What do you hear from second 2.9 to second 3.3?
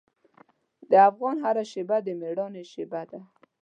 ده.